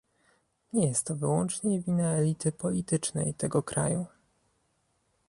[0.73, 4.05] Nie jest to wyłącznie wina elity politycznej tego kraju